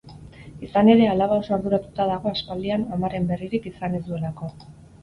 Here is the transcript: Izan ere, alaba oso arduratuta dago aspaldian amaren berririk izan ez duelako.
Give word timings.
Izan 0.67 0.89
ere, 0.93 1.05
alaba 1.09 1.37
oso 1.43 1.53
arduratuta 1.57 2.09
dago 2.13 2.33
aspaldian 2.35 2.87
amaren 2.99 3.33
berririk 3.35 3.73
izan 3.75 4.01
ez 4.01 4.03
duelako. 4.11 4.53